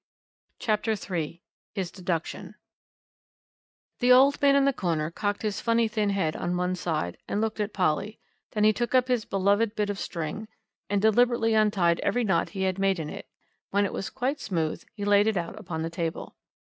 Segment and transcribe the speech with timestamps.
[0.57, 1.43] CHAPTER III
[1.75, 2.55] HIS DEDUCTION
[3.99, 7.59] The man in the corner cocked his funny thin head on one side and looked
[7.59, 8.19] at Polly;
[8.53, 10.47] then he took up his beloved bit of string
[10.89, 13.27] and deliberately untied every knot he had made in it.
[13.69, 16.35] When it was quite smooth he laid it out upon the table.